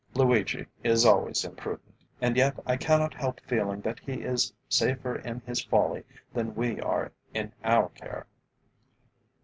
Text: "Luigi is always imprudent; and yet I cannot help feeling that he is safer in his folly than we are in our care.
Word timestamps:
"Luigi 0.15 0.65
is 0.83 1.05
always 1.05 1.45
imprudent; 1.45 1.93
and 2.21 2.35
yet 2.35 2.59
I 2.65 2.75
cannot 2.75 3.13
help 3.13 3.39
feeling 3.41 3.81
that 3.81 3.99
he 3.99 4.13
is 4.13 4.51
safer 4.67 5.17
in 5.17 5.41
his 5.45 5.63
folly 5.63 6.05
than 6.33 6.55
we 6.55 6.81
are 6.81 7.11
in 7.35 7.53
our 7.63 7.89
care. 7.89 8.25